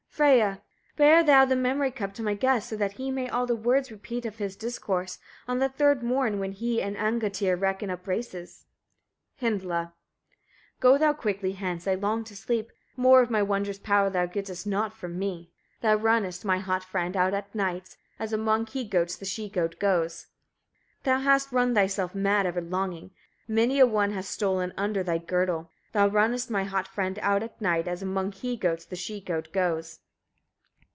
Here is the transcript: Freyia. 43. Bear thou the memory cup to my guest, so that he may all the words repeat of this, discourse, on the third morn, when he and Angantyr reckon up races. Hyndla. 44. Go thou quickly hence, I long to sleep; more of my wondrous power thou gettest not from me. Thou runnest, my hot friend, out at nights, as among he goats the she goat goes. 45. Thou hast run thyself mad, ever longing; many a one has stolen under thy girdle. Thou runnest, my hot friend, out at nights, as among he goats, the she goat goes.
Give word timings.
Freyia. 0.13 0.59
43. 0.93 0.97
Bear 0.97 1.23
thou 1.23 1.45
the 1.45 1.55
memory 1.55 1.89
cup 1.89 2.13
to 2.13 2.21
my 2.21 2.33
guest, 2.35 2.69
so 2.69 2.75
that 2.75 2.91
he 2.91 3.09
may 3.09 3.27
all 3.29 3.47
the 3.47 3.55
words 3.55 3.89
repeat 3.89 4.23
of 4.25 4.37
this, 4.37 4.55
discourse, 4.55 5.17
on 5.47 5.57
the 5.57 5.69
third 5.69 6.03
morn, 6.03 6.37
when 6.37 6.51
he 6.51 6.79
and 6.79 6.95
Angantyr 6.97 7.59
reckon 7.59 7.89
up 7.89 8.05
races. 8.05 8.65
Hyndla. 9.41 9.93
44. 10.79 10.79
Go 10.81 10.97
thou 10.99 11.13
quickly 11.13 11.53
hence, 11.53 11.87
I 11.87 11.95
long 11.95 12.23
to 12.25 12.35
sleep; 12.35 12.71
more 12.95 13.21
of 13.23 13.31
my 13.31 13.41
wondrous 13.41 13.79
power 13.79 14.11
thou 14.11 14.27
gettest 14.27 14.67
not 14.67 14.93
from 14.93 15.17
me. 15.17 15.49
Thou 15.81 15.95
runnest, 15.95 16.45
my 16.45 16.59
hot 16.59 16.83
friend, 16.83 17.17
out 17.17 17.33
at 17.33 17.55
nights, 17.55 17.97
as 18.19 18.31
among 18.31 18.67
he 18.67 18.83
goats 18.83 19.15
the 19.15 19.25
she 19.25 19.49
goat 19.49 19.79
goes. 19.79 20.27
45. 21.03 21.03
Thou 21.03 21.19
hast 21.31 21.51
run 21.51 21.73
thyself 21.73 22.13
mad, 22.13 22.45
ever 22.45 22.61
longing; 22.61 23.09
many 23.47 23.79
a 23.79 23.87
one 23.87 24.11
has 24.11 24.27
stolen 24.27 24.71
under 24.77 25.01
thy 25.01 25.17
girdle. 25.17 25.71
Thou 25.93 26.07
runnest, 26.07 26.49
my 26.51 26.63
hot 26.63 26.87
friend, 26.87 27.17
out 27.23 27.41
at 27.43 27.59
nights, 27.59 27.87
as 27.87 28.01
among 28.03 28.31
he 28.33 28.55
goats, 28.55 28.85
the 28.85 28.95
she 28.95 29.19
goat 29.19 29.51
goes. 29.51 29.99